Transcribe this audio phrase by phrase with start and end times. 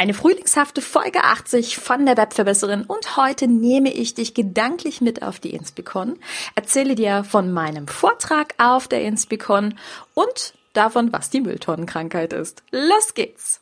[0.00, 5.40] Eine frühlingshafte Folge 80 von der Webverbesserin und heute nehme ich dich gedanklich mit auf
[5.40, 6.18] die Inspicon,
[6.54, 9.74] erzähle dir von meinem Vortrag auf der Inspicon
[10.14, 12.62] und davon, was die Mülltonnenkrankheit ist.
[12.70, 13.60] Los geht's!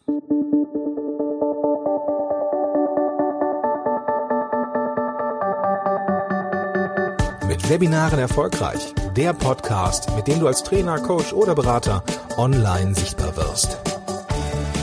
[7.48, 8.94] Mit Webinaren erfolgreich.
[9.16, 12.04] Der Podcast, mit dem du als Trainer, Coach oder Berater
[12.36, 13.87] online sichtbar wirst.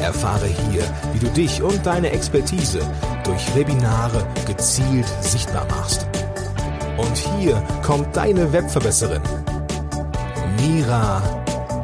[0.02, 0.84] Erfahre hier,
[1.14, 2.80] wie du dich und deine Expertise
[3.24, 6.08] durch Webinare gezielt sichtbar machst.
[6.98, 9.22] Und hier kommt deine Webverbesserin,
[10.60, 11.22] Mira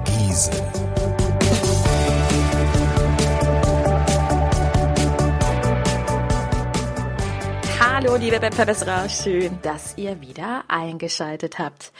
[0.05, 0.53] Giesen.
[7.79, 11.91] Hallo, liebe Webverbesserer, schön, dass ihr wieder eingeschaltet habt.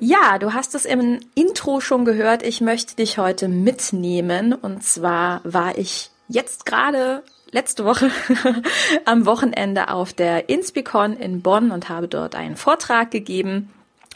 [0.00, 2.42] Ja, du hast es im Intro schon gehört.
[2.42, 4.52] Ich möchte dich heute mitnehmen.
[4.52, 8.10] Und zwar war ich jetzt gerade letzte Woche
[9.04, 13.72] am Wochenende auf der Inspicon in Bonn und habe dort einen Vortrag gegeben.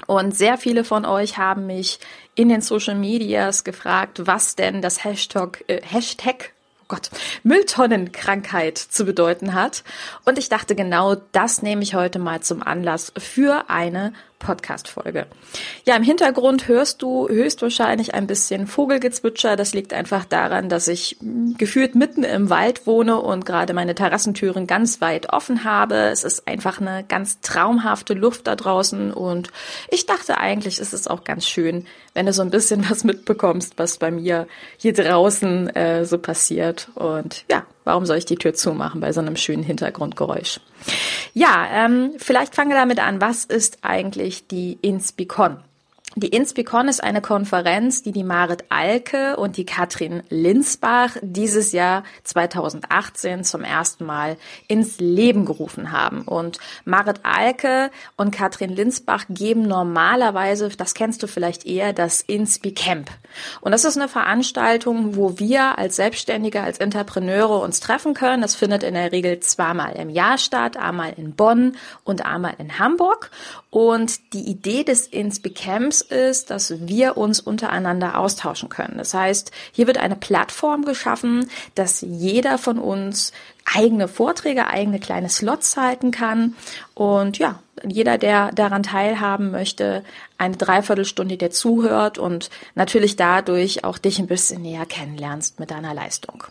[0.07, 1.99] Und sehr viele von euch haben mich
[2.35, 6.53] in den Social Medias gefragt, was denn das Hashtag, äh, Hashtag
[6.89, 7.11] Gott,
[7.45, 9.85] Mülltonnenkrankheit zu bedeuten hat.
[10.25, 15.27] Und ich dachte, genau das nehme ich heute mal zum Anlass für eine Podcast-Folge.
[15.85, 19.55] Ja, im Hintergrund hörst du höchstwahrscheinlich ein bisschen Vogelgezwitscher.
[19.55, 23.95] Das liegt einfach daran, dass ich hm, gefühlt mitten im Wald wohne und gerade meine
[23.95, 25.95] Terrassentüren ganz weit offen habe.
[25.95, 29.53] Es ist einfach eine ganz traumhafte Luft da draußen und
[29.91, 33.75] ich dachte eigentlich ist es auch ganz schön, wenn du so ein bisschen was mitbekommst,
[33.77, 36.89] was bei mir hier draußen äh, so passiert.
[36.95, 40.61] Und ja, warum soll ich die Tür zumachen bei so einem schönen Hintergrundgeräusch?
[41.35, 43.21] Ja, ähm, vielleicht fangen wir damit an.
[43.21, 45.59] Was ist eigentlich die Inspicon?
[46.17, 52.03] Die Inspicon ist eine Konferenz, die die Marit Alke und die Katrin Linsbach dieses Jahr
[52.25, 54.37] 2018 zum ersten Mal
[54.67, 56.23] ins Leben gerufen haben.
[56.23, 62.73] Und Marit Alke und Katrin Linsbach geben normalerweise, das kennst du vielleicht eher, das Inspi
[62.73, 63.09] Camp.
[63.61, 68.43] Und das ist eine Veranstaltung, wo wir als Selbstständige, als Entrepreneure uns treffen können.
[68.43, 72.81] Das findet in der Regel zweimal im Jahr statt, einmal in Bonn und einmal in
[72.81, 73.31] Hamburg.
[73.71, 75.51] Und die Idee des Inspi
[76.01, 78.99] Ist, dass wir uns untereinander austauschen können.
[78.99, 83.33] Das heißt, hier wird eine Plattform geschaffen, dass jeder von uns
[83.65, 86.55] eigene Vorträge, eigene kleine Slots halten kann.
[86.95, 90.05] Und ja, jeder, der daran teilhaben möchte,
[90.39, 95.95] eine Dreiviertelstunde, der zuhört und natürlich dadurch auch dich ein bisschen näher kennenlernst mit deiner
[95.95, 96.45] Leistung.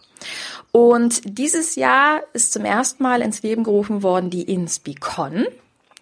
[0.71, 5.45] Und dieses Jahr ist zum ersten Mal ins Leben gerufen worden die InspiCon.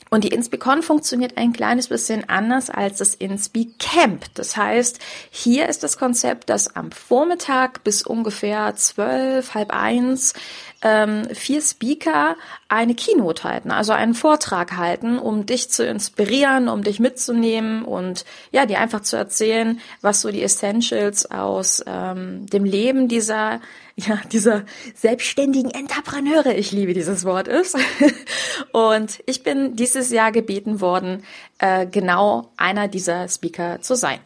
[0.09, 4.25] Und die InspiCon funktioniert ein kleines bisschen anders als das InspiCamp.
[4.35, 10.33] Das heißt, hier ist das Konzept, dass am Vormittag bis ungefähr zwölf, halb eins
[10.81, 12.35] ähm, vier Speaker
[12.69, 18.25] eine Keynote halten, also einen Vortrag halten, um dich zu inspirieren, um dich mitzunehmen und
[18.51, 23.59] ja, dir einfach zu erzählen, was so die Essentials aus ähm, dem Leben dieser
[23.99, 24.63] ja, dieser
[24.93, 27.75] selbstständigen Entrepreneure, ich liebe dieses Wort, ist.
[28.71, 31.23] Und ich bin dieses Jahr gebeten worden,
[31.57, 34.19] äh, genau einer dieser Speaker zu sein.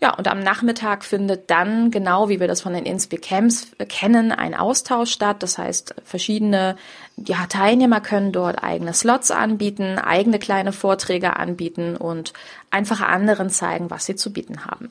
[0.00, 4.32] Ja, und am Nachmittag findet dann, genau wie wir das von den Inspe Camps kennen,
[4.32, 5.42] ein Austausch statt.
[5.42, 6.76] Das heißt, verschiedene
[7.16, 12.32] ja, Teilnehmer können dort eigene Slots anbieten, eigene kleine Vorträge anbieten und
[12.70, 14.88] einfach anderen zeigen, was sie zu bieten haben.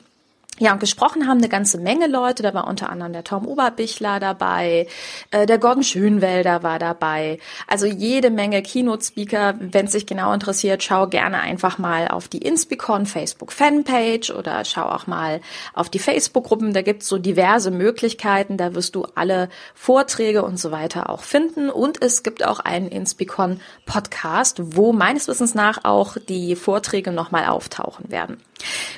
[0.60, 2.42] Ja, und gesprochen haben eine ganze Menge Leute.
[2.42, 4.88] Da war unter anderem der Tom Oberbichler dabei,
[5.30, 7.38] äh, der Gordon Schönwelder war dabei.
[7.68, 9.54] Also jede Menge Keynote-Speaker.
[9.60, 14.64] Wenn es sich genau interessiert, schau gerne einfach mal auf die Inspicon Facebook Fanpage oder
[14.64, 15.40] schau auch mal
[15.74, 16.72] auf die Facebook-Gruppen.
[16.72, 18.56] Da gibt's so diverse Möglichkeiten.
[18.56, 21.70] Da wirst du alle Vorträge und so weiter auch finden.
[21.70, 27.46] Und es gibt auch einen Inspicon Podcast, wo meines Wissens nach auch die Vorträge nochmal
[27.46, 28.42] auftauchen werden.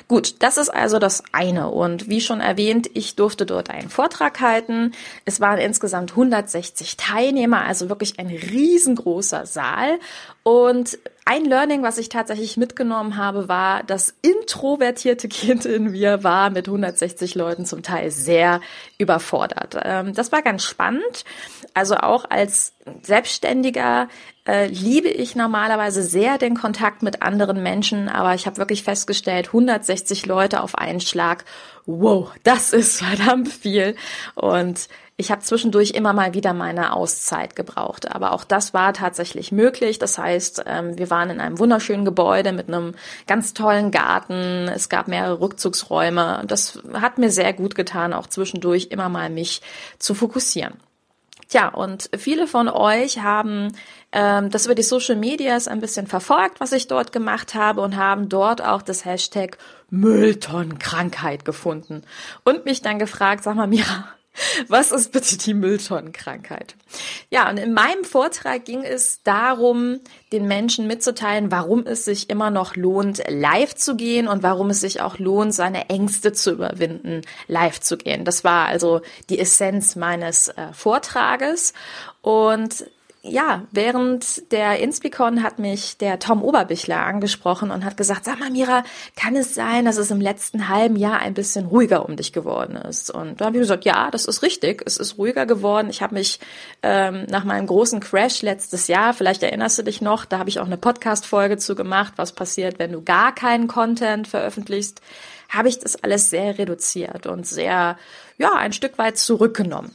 [0.07, 1.50] Gut, das ist also das eine.
[1.59, 4.93] Und wie schon erwähnt, ich durfte dort einen Vortrag halten.
[5.25, 9.99] Es waren insgesamt 160 Teilnehmer, also wirklich ein riesengroßer Saal.
[10.43, 16.49] Und ein Learning, was ich tatsächlich mitgenommen habe, war, das introvertierte Kind in mir war
[16.49, 18.59] mit 160 Leuten zum Teil sehr
[18.97, 19.77] überfordert.
[19.83, 21.23] Ähm, das war ganz spannend.
[21.73, 22.73] Also auch als
[23.03, 24.07] Selbstständiger
[24.47, 29.47] äh, liebe ich normalerweise sehr den Kontakt mit anderen Menschen, aber ich habe wirklich festgestellt,
[29.47, 31.45] 160 Leute auf einen Schlag,
[31.85, 33.95] wow, das ist verdammt viel.
[34.35, 34.87] Und
[35.17, 39.99] ich habe zwischendurch immer mal wieder meine Auszeit gebraucht, aber auch das war tatsächlich möglich.
[39.99, 42.95] Das heißt, ähm, wir waren in einem wunderschönen Gebäude mit einem
[43.27, 44.67] ganz tollen Garten.
[44.73, 46.43] Es gab mehrere Rückzugsräume.
[46.47, 49.61] Das hat mir sehr gut getan, auch zwischendurch immer mal mich
[49.99, 50.73] zu fokussieren.
[51.51, 53.73] Tja, und viele von euch haben
[54.13, 57.97] ähm, das über die Social Medias ein bisschen verfolgt, was ich dort gemacht habe und
[57.97, 59.57] haben dort auch das Hashtag
[59.89, 62.03] Mülltonnenkrankheit gefunden
[62.45, 64.05] und mich dann gefragt, sag mal Mira,
[64.67, 66.75] was ist bitte die Mülltonnenkrankheit?
[67.29, 69.99] Ja, und in meinem Vortrag ging es darum,
[70.31, 74.79] den Menschen mitzuteilen, warum es sich immer noch lohnt, live zu gehen und warum es
[74.79, 78.23] sich auch lohnt, seine Ängste zu überwinden, live zu gehen.
[78.23, 81.73] Das war also die Essenz meines äh, Vortrages.
[82.21, 82.85] Und
[83.23, 88.49] ja, während der Inspicon hat mich der Tom Oberbichler angesprochen und hat gesagt, sag mal
[88.49, 88.83] Mira,
[89.15, 92.75] kann es sein, dass es im letzten halben Jahr ein bisschen ruhiger um dich geworden
[92.75, 93.11] ist?
[93.11, 95.91] Und da habe ich gesagt, ja, das ist richtig, es ist ruhiger geworden.
[95.91, 96.39] Ich habe mich
[96.81, 100.59] ähm, nach meinem großen Crash letztes Jahr, vielleicht erinnerst du dich noch, da habe ich
[100.59, 104.99] auch eine Podcast-Folge zu gemacht, was passiert, wenn du gar keinen Content veröffentlichst,
[105.47, 107.99] habe ich das alles sehr reduziert und sehr,
[108.39, 109.93] ja, ein Stück weit zurückgenommen.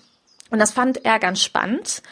[0.51, 2.03] Und das fand er ganz spannend.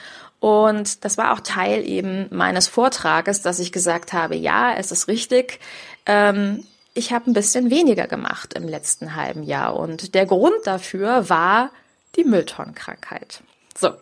[0.44, 5.08] Und das war auch Teil eben meines Vortrages, dass ich gesagt habe, ja, es ist
[5.08, 5.58] richtig.
[6.05, 9.75] Ähm, ich habe ein bisschen weniger gemacht im letzten halben Jahr.
[9.75, 11.70] Und der Grund dafür war
[12.17, 13.41] die Mülltonnenkrankheit.
[13.75, 13.94] So.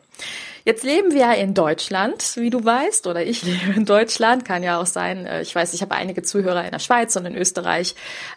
[0.65, 4.81] Jetzt leben wir in Deutschland, wie du weißt, oder ich lebe in Deutschland, kann ja
[4.81, 7.95] auch sein, äh, ich weiß, ich habe einige Zuhörer in der Schweiz und in Österreich.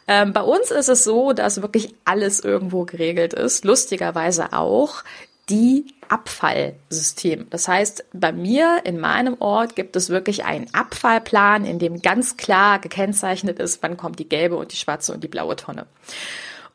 [0.08, 5.04] Ähm, bei uns ist es so, dass wirklich alles irgendwo geregelt ist, lustigerweise auch
[5.50, 7.48] die Abfallsystem.
[7.50, 12.38] Das heißt, bei mir in meinem Ort gibt es wirklich einen Abfallplan, in dem ganz
[12.38, 15.86] klar gekennzeichnet ist, wann kommt die gelbe und die schwarze und die blaue Tonne.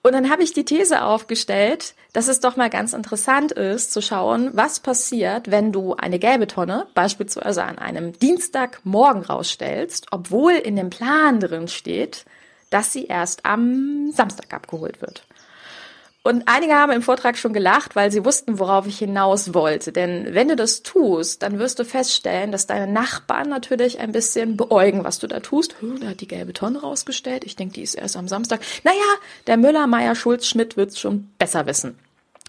[0.02, 4.00] Und dann habe ich die These aufgestellt, dass es doch mal ganz interessant ist zu
[4.00, 10.76] schauen, was passiert, wenn du eine gelbe Tonne beispielsweise an einem Dienstagmorgen rausstellst, obwohl in
[10.76, 12.24] dem Plan drin steht,
[12.70, 15.24] dass sie erst am Samstag abgeholt wird.
[16.22, 19.90] Und einige haben im Vortrag schon gelacht, weil sie wussten, worauf ich hinaus wollte.
[19.90, 24.58] Denn wenn du das tust, dann wirst du feststellen, dass deine Nachbarn natürlich ein bisschen
[24.58, 25.76] beäugen, was du da tust.
[26.00, 27.44] Da hat die gelbe Tonne rausgestellt.
[27.44, 28.60] Ich denke, die ist erst am Samstag.
[28.84, 28.98] Naja,
[29.46, 31.98] der Müller, Meier, Schulz, Schmidt wird's schon besser wissen.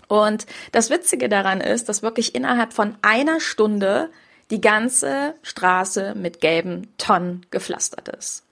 [0.09, 4.09] Und das Witzige daran ist, dass wirklich innerhalb von einer Stunde
[4.49, 8.43] die ganze Straße mit gelben Tonnen gepflastert ist.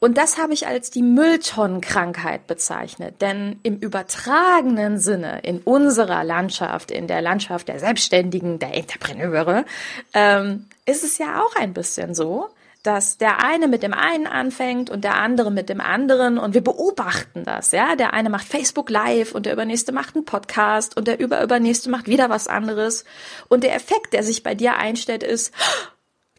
[0.00, 3.22] Und das habe ich als die Mülltonnenkrankheit bezeichnet.
[3.22, 9.64] Denn im übertragenen Sinne, in unserer Landschaft, in der Landschaft der Selbstständigen, der Entrepreneure,
[10.12, 12.50] ähm, ist es ja auch ein bisschen so,
[12.84, 16.62] dass der eine mit dem einen anfängt und der andere mit dem anderen und wir
[16.62, 17.96] beobachten das, ja.
[17.96, 22.08] Der eine macht Facebook Live und der übernächste macht einen Podcast und der überübernächste macht
[22.08, 23.06] wieder was anderes.
[23.48, 25.54] Und der Effekt, der sich bei dir einstellt, ist,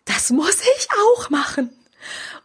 [0.05, 1.71] das muss ich auch machen.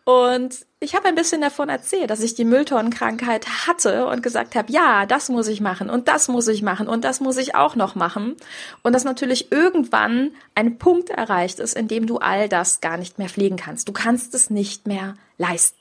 [0.04, 4.72] Und ich habe ein bisschen davon erzählt, dass ich die Mülltonnenkrankheit hatte und gesagt habe,
[4.72, 7.76] ja, das muss ich machen und das muss ich machen und das muss ich auch
[7.76, 8.34] noch machen.
[8.82, 13.18] Und dass natürlich irgendwann ein Punkt erreicht ist, in dem du all das gar nicht
[13.18, 13.88] mehr pflegen kannst.
[13.88, 15.78] Du kannst es nicht mehr leisten.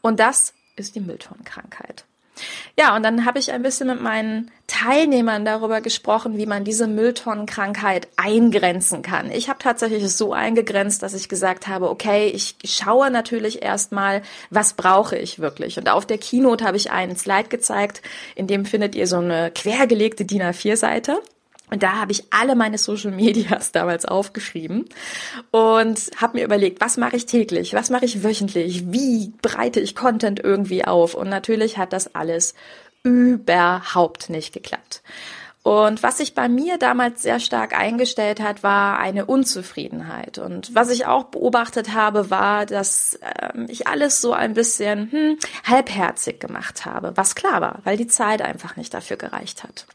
[0.00, 2.06] Und das ist die Mülltonnenkrankheit.
[2.78, 6.86] Ja, und dann habe ich ein bisschen mit meinen Teilnehmern darüber gesprochen, wie man diese
[6.86, 9.30] Mülltonnenkrankheit eingrenzen kann.
[9.30, 14.22] Ich habe tatsächlich es so eingegrenzt, dass ich gesagt habe, okay, ich schaue natürlich erstmal,
[14.48, 15.76] was brauche ich wirklich.
[15.76, 18.00] Und auf der Keynote habe ich einen Slide gezeigt,
[18.34, 21.20] in dem findet ihr so eine quergelegte DIN A4-Seite.
[21.72, 24.84] Und da habe ich alle meine Social Medias damals aufgeschrieben
[25.52, 29.94] und habe mir überlegt, was mache ich täglich, was mache ich wöchentlich, wie breite ich
[29.96, 31.14] Content irgendwie auf.
[31.14, 32.54] Und natürlich hat das alles
[33.04, 35.02] überhaupt nicht geklappt.
[35.62, 40.38] Und was sich bei mir damals sehr stark eingestellt hat, war eine Unzufriedenheit.
[40.38, 45.38] Und was ich auch beobachtet habe, war, dass äh, ich alles so ein bisschen hm,
[45.64, 49.86] halbherzig gemacht habe, was klar war, weil die Zeit einfach nicht dafür gereicht hat.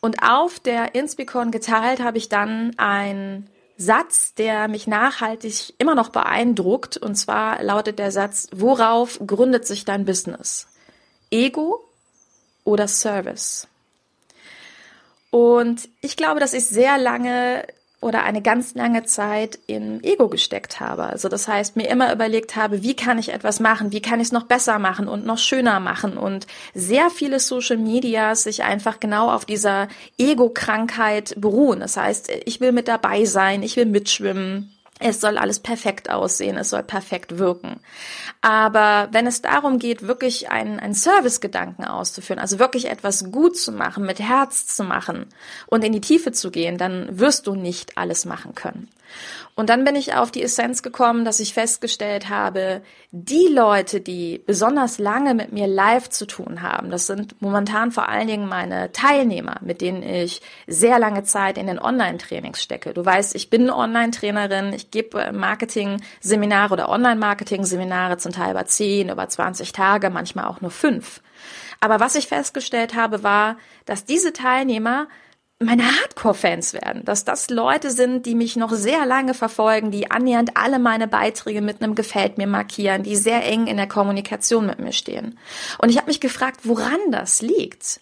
[0.00, 6.08] Und auf der Inspicon geteilt habe ich dann einen Satz, der mich nachhaltig immer noch
[6.08, 6.96] beeindruckt.
[6.96, 10.66] Und zwar lautet der Satz, worauf gründet sich dein Business?
[11.30, 11.84] Ego
[12.64, 13.68] oder Service?
[15.30, 17.64] Und ich glaube, dass ich sehr lange
[18.00, 21.04] oder eine ganz lange Zeit in Ego gesteckt habe.
[21.04, 24.28] Also das heißt, mir immer überlegt habe, wie kann ich etwas machen, wie kann ich
[24.28, 29.00] es noch besser machen und noch schöner machen und sehr viele Social Media sich einfach
[29.00, 31.80] genau auf dieser Ego-Krankheit beruhen.
[31.80, 36.56] Das heißt, ich will mit dabei sein, ich will mitschwimmen, es soll alles perfekt aussehen,
[36.56, 37.80] es soll perfekt wirken.
[38.40, 43.72] Aber wenn es darum geht, wirklich einen, einen Servicegedanken auszuführen, also wirklich etwas gut zu
[43.72, 45.26] machen, mit Herz zu machen
[45.66, 48.88] und in die Tiefe zu gehen, dann wirst du nicht alles machen können.
[49.54, 54.40] Und dann bin ich auf die Essenz gekommen, dass ich festgestellt habe, die Leute, die
[54.46, 58.92] besonders lange mit mir live zu tun haben, das sind momentan vor allen Dingen meine
[58.92, 62.94] Teilnehmer, mit denen ich sehr lange Zeit in den Online-Trainings stecke.
[62.94, 69.28] Du weißt, ich bin Online-Trainerin, ich gebe Marketing-Seminare oder Online-Marketing-Seminare zum Teil über 10, über
[69.28, 71.20] 20 Tage, manchmal auch nur fünf.
[71.80, 75.08] Aber was ich festgestellt habe, war, dass diese Teilnehmer
[75.60, 80.56] meine Hardcore-Fans werden, dass das Leute sind, die mich noch sehr lange verfolgen, die annähernd
[80.56, 84.78] alle meine Beiträge mit einem Gefällt mir markieren, die sehr eng in der Kommunikation mit
[84.78, 85.36] mir stehen.
[85.78, 88.00] Und ich habe mich gefragt, woran das liegt.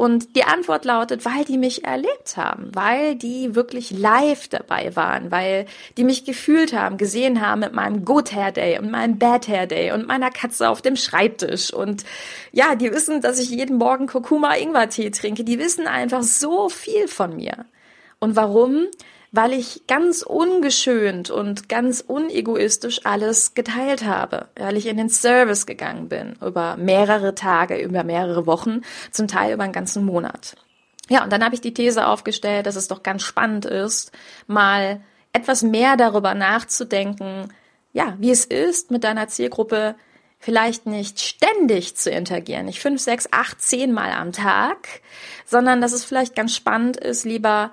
[0.00, 5.30] Und die Antwort lautet, weil die mich erlebt haben, weil die wirklich live dabei waren,
[5.30, 5.66] weil
[5.98, 9.66] die mich gefühlt haben, gesehen haben mit meinem Good Hair Day und meinem Bad Hair
[9.66, 11.70] Day und meiner Katze auf dem Schreibtisch.
[11.70, 12.04] Und
[12.50, 15.44] ja, die wissen, dass ich jeden Morgen Kurkuma Ingwer Tee trinke.
[15.44, 17.66] Die wissen einfach so viel von mir.
[18.20, 18.86] Und warum?
[19.32, 25.66] Weil ich ganz ungeschönt und ganz unegoistisch alles geteilt habe, weil ich in den Service
[25.66, 28.80] gegangen bin, über mehrere Tage, über mehrere Wochen,
[29.12, 30.56] zum Teil über einen ganzen Monat.
[31.08, 34.12] Ja, und dann habe ich die These aufgestellt, dass es doch ganz spannend ist,
[34.46, 35.00] mal
[35.32, 37.52] etwas mehr darüber nachzudenken,
[37.92, 39.94] ja, wie es ist, mit deiner Zielgruppe
[40.38, 44.88] vielleicht nicht ständig zu interagieren, nicht fünf, sechs, acht, zehn Mal am Tag,
[45.44, 47.70] sondern dass es vielleicht ganz spannend ist, lieber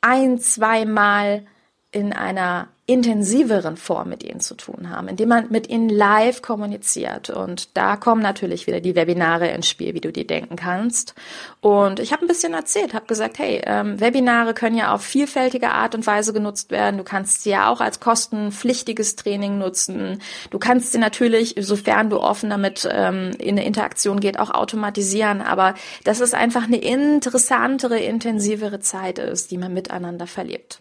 [0.00, 1.46] ein, zweimal
[1.90, 7.28] in einer intensiveren Form mit ihnen zu tun haben, indem man mit ihnen live kommuniziert.
[7.28, 11.14] Und da kommen natürlich wieder die Webinare ins Spiel, wie du dir denken kannst.
[11.60, 15.68] Und ich habe ein bisschen erzählt, habe gesagt, hey, ähm, Webinare können ja auf vielfältige
[15.68, 16.96] Art und Weise genutzt werden.
[16.96, 20.22] Du kannst sie ja auch als kostenpflichtiges Training nutzen.
[20.48, 25.42] Du kannst sie natürlich, sofern du offen damit ähm, in eine Interaktion geht, auch automatisieren.
[25.42, 30.80] Aber dass es einfach eine interessantere, intensivere Zeit ist, die man miteinander verlebt.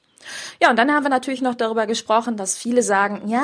[0.61, 3.43] Ja, und dann haben wir natürlich noch darüber gesprochen, dass viele sagen, ja,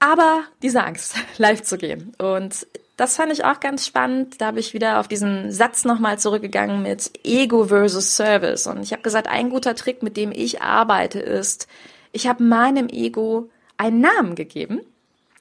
[0.00, 2.14] aber diese Angst, live zu gehen.
[2.18, 4.40] Und das fand ich auch ganz spannend.
[4.40, 8.66] Da habe ich wieder auf diesen Satz nochmal zurückgegangen mit Ego versus Service.
[8.66, 11.68] Und ich habe gesagt, ein guter Trick, mit dem ich arbeite, ist,
[12.12, 14.80] ich habe meinem Ego einen Namen gegeben.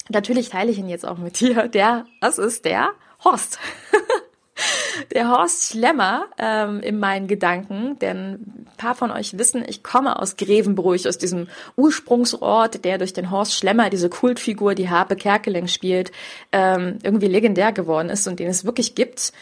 [0.10, 1.68] Natürlich teile ich ihn jetzt auch mit dir.
[1.68, 2.92] Der, was ist der?
[3.24, 3.60] Horst.
[5.14, 10.20] der Horst Schlemmer ähm, in meinen Gedanken, denn ein paar von euch wissen, ich komme
[10.20, 15.68] aus Grevenbruch, aus diesem Ursprungsort, der durch den Horst Schlemmer, diese Kultfigur, die Harpe Kerkeling
[15.68, 16.12] spielt,
[16.52, 19.34] ähm, irgendwie legendär geworden ist und den es wirklich gibt.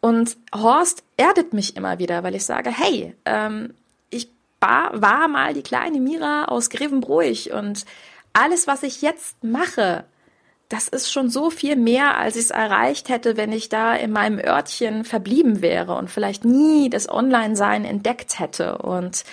[0.00, 3.74] Und Horst erdet mich immer wieder, weil ich sage, hey, ähm,
[4.08, 4.28] ich
[4.60, 7.84] war, war mal die kleine Mira aus Grevenbruch und
[8.32, 10.04] alles, was ich jetzt mache,
[10.70, 14.12] das ist schon so viel mehr, als ich es erreicht hätte, wenn ich da in
[14.12, 18.78] meinem Örtchen verblieben wäre und vielleicht nie das Online-Sein entdeckt hätte.
[18.78, 19.24] Und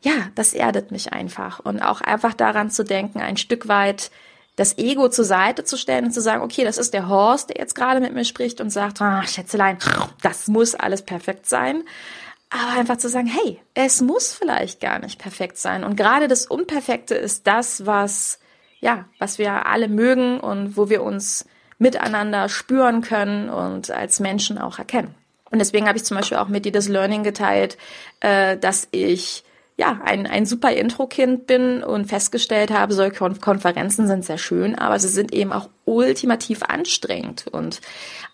[0.00, 1.60] ja, das erdet mich einfach.
[1.60, 4.10] Und auch einfach daran zu denken, ein Stück weit
[4.56, 7.58] das Ego zur Seite zu stellen und zu sagen, okay, das ist der Horst, der
[7.58, 9.78] jetzt gerade mit mir spricht und sagt, ah, Schätzelein,
[10.22, 11.84] das muss alles perfekt sein.
[12.48, 15.84] Aber einfach zu sagen, hey, es muss vielleicht gar nicht perfekt sein.
[15.84, 18.38] Und gerade das Unperfekte ist das, was
[18.80, 21.46] ja, was wir alle mögen und wo wir uns
[21.78, 25.14] miteinander spüren können und als Menschen auch erkennen.
[25.50, 27.76] Und deswegen habe ich zum Beispiel auch mit dir das Learning geteilt,
[28.20, 29.44] äh, dass ich
[29.80, 34.98] ja, ein, ein super Intro-Kind bin und festgestellt habe, solche Konferenzen sind sehr schön, aber
[34.98, 37.46] sie sind eben auch ultimativ anstrengend.
[37.50, 37.80] Und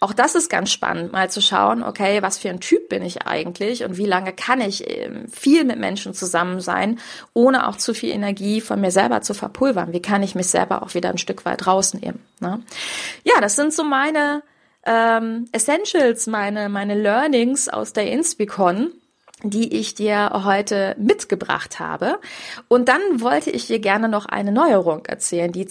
[0.01, 3.29] auch das ist ganz spannend, mal zu schauen, okay, was für ein Typ bin ich
[3.29, 6.99] eigentlich und wie lange kann ich ähm, viel mit Menschen zusammen sein,
[7.33, 9.93] ohne auch zu viel Energie von mir selber zu verpulvern?
[9.93, 12.19] Wie kann ich mich selber auch wieder ein Stück weit rausnehmen?
[12.41, 12.61] Ne?
[13.23, 14.43] Ja, das sind so meine
[14.85, 18.91] ähm, Essentials, meine, meine Learnings aus der Inspicon
[19.51, 22.19] die ich dir heute mitgebracht habe.
[22.69, 25.67] Und dann wollte ich dir gerne noch eine Neuerung erzählen, die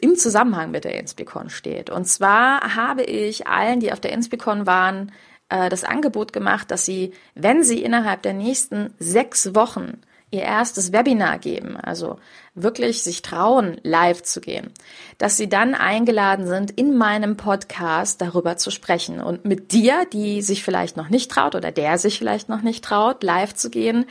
[0.00, 1.90] im Zusammenhang mit der Inspicon steht.
[1.90, 5.12] Und zwar habe ich allen, die auf der Inspicon waren,
[5.48, 10.92] äh, das Angebot gemacht, dass sie, wenn sie innerhalb der nächsten sechs Wochen ihr erstes
[10.92, 12.18] Webinar geben, also
[12.54, 14.72] wirklich sich trauen, live zu gehen,
[15.18, 20.42] dass sie dann eingeladen sind, in meinem Podcast darüber zu sprechen und mit dir, die
[20.42, 24.06] sich vielleicht noch nicht traut oder der sich vielleicht noch nicht traut, live zu gehen,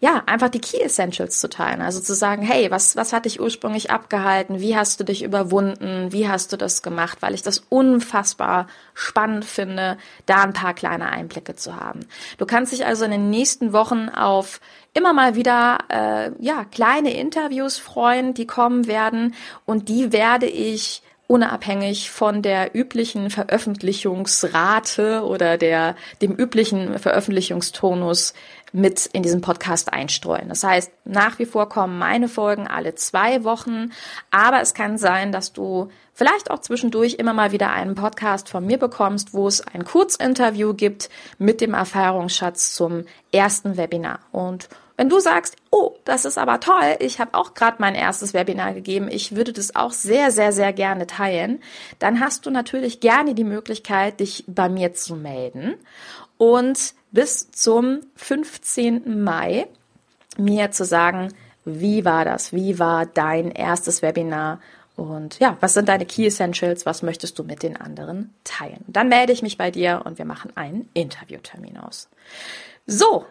[0.00, 1.82] ja, einfach die Key Essentials zu teilen.
[1.82, 4.60] Also zu sagen, hey, was, was hat dich ursprünglich abgehalten?
[4.60, 6.12] Wie hast du dich überwunden?
[6.12, 7.18] Wie hast du das gemacht?
[7.20, 12.00] Weil ich das unfassbar spannend finde, da ein paar kleine Einblicke zu haben.
[12.38, 14.60] Du kannst dich also in den nächsten Wochen auf
[14.98, 21.02] immer mal wieder äh, ja kleine Interviews freuen, die kommen werden und die werde ich
[21.28, 28.32] unabhängig von der üblichen Veröffentlichungsrate oder der, dem üblichen Veröffentlichungstonus
[28.72, 30.48] mit in diesen Podcast einstreuen.
[30.48, 33.92] Das heißt, nach wie vor kommen meine Folgen alle zwei Wochen,
[34.30, 38.64] aber es kann sein, dass du vielleicht auch zwischendurch immer mal wieder einen Podcast von
[38.64, 44.20] mir bekommst, wo es ein Kurzinterview gibt mit dem Erfahrungsschatz zum ersten Webinar.
[44.32, 48.34] Und wenn du sagst, oh, das ist aber toll, ich habe auch gerade mein erstes
[48.34, 51.62] Webinar gegeben, ich würde das auch sehr, sehr, sehr gerne teilen,
[52.00, 55.76] dann hast du natürlich gerne die Möglichkeit, dich bei mir zu melden
[56.36, 59.22] und bis zum 15.
[59.22, 59.68] Mai
[60.36, 61.32] mir zu sagen,
[61.64, 62.52] wie war das?
[62.52, 64.60] Wie war dein erstes Webinar?
[64.96, 66.86] Und ja, was sind deine Key Essentials?
[66.86, 68.84] Was möchtest du mit den anderen teilen?
[68.88, 72.08] Dann melde ich mich bei dir und wir machen einen Interviewtermin aus.
[72.86, 73.24] So,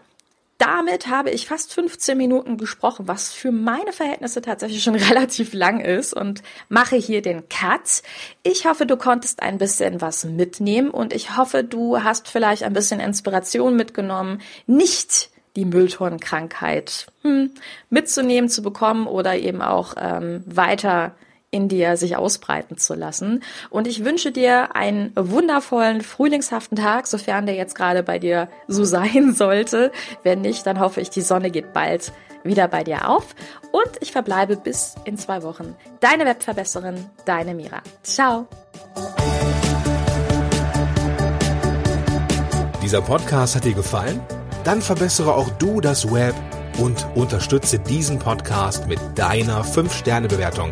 [0.58, 5.80] damit habe ich fast 15 Minuten gesprochen, was für meine Verhältnisse tatsächlich schon relativ lang
[5.82, 8.02] ist und mache hier den Cut.
[8.44, 12.74] Ich hoffe, du konntest ein bisschen was mitnehmen und ich hoffe, du hast vielleicht ein
[12.74, 17.52] bisschen Inspiration mitgenommen, nicht die Mülltonkrankheit hm,
[17.90, 21.16] mitzunehmen, zu bekommen oder eben auch ähm, weiter
[21.52, 23.44] in dir sich ausbreiten zu lassen.
[23.70, 28.84] Und ich wünsche dir einen wundervollen, frühlingshaften Tag, sofern der jetzt gerade bei dir so
[28.86, 29.92] sein sollte.
[30.24, 32.12] Wenn nicht, dann hoffe ich, die Sonne geht bald
[32.44, 33.36] wieder bei dir auf.
[33.72, 35.76] Und ich verbleibe bis in zwei Wochen.
[36.00, 37.82] Deine Webverbesserin, deine Mira.
[38.04, 38.48] Ciao.
[42.82, 44.22] Dieser Podcast hat dir gefallen?
[44.64, 46.36] Dann verbessere auch du das Web
[46.78, 50.72] und unterstütze diesen Podcast mit deiner 5-Sterne-Bewertung